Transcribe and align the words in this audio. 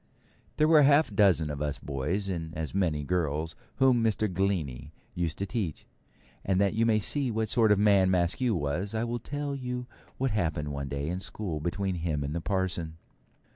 There 0.57 0.67
were 0.67 0.79
a 0.79 0.83
half 0.83 1.13
dozen 1.13 1.51
of 1.51 1.61
us 1.61 1.77
boys, 1.77 2.27
and 2.27 2.55
as 2.57 2.73
many 2.73 3.03
girls, 3.03 3.55
whom 3.75 4.03
Mr. 4.03 4.27
Glennie 4.33 4.91
used 5.13 5.37
to 5.37 5.45
teach; 5.45 5.85
and 6.43 6.59
that 6.59 6.73
you 6.73 6.87
may 6.87 6.97
see 6.97 7.29
what 7.29 7.49
sort 7.49 7.71
of 7.71 7.77
man 7.77 8.09
Maskew 8.09 8.55
was, 8.55 8.95
I 8.95 9.03
will 9.03 9.19
tell 9.19 9.53
you 9.53 9.85
what 10.17 10.31
happened 10.31 10.69
one 10.69 10.87
day 10.89 11.07
in 11.07 11.19
school 11.19 11.59
between 11.59 11.93
him 11.97 12.23
and 12.23 12.33
the 12.33 12.41
parson. 12.41 12.97